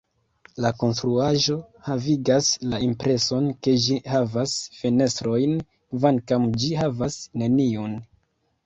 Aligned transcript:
La 0.65 0.69
konstruaĵo 0.83 1.57
havigas 1.89 2.49
la 2.71 2.79
impreson 2.87 3.53
ke 3.67 3.77
ĝi 3.85 4.01
havas 4.15 4.57
fenestrojn, 4.81 5.55
kvankam 5.95 6.51
ĝi 6.65 6.77
havas 6.85 7.25
neniun. 7.45 7.97